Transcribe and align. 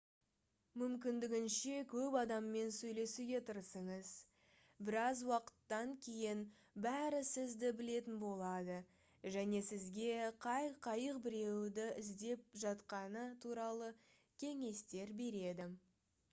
мүмкіндігінше 0.81 1.73
көп 1.89 2.15
адаммен 2.21 2.71
сөйлесуге 2.77 3.41
тырысыңыз 3.49 4.09
біраз 4.87 5.21
уақыттан 5.33 5.93
кейін 6.07 6.41
бәрі 6.87 7.19
сізді 7.33 7.71
білетін 7.83 8.17
болады 8.25 8.79
және 9.37 9.63
сізге 9.69 10.17
қай 10.49 10.73
қайық 10.91 11.21
біреуді 11.29 11.87
іздеп 12.07 12.49
жатқаны 12.67 13.27
туралы 13.47 13.95
кеңестер 14.45 15.17
береді 15.25 15.73